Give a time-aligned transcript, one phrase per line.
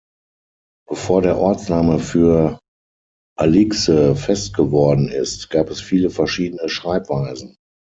[0.89, 2.59] Bevor der Ortsname für
[3.37, 7.55] Aligse fest geworden ist, gab es viele verschiedene Schreibweisen.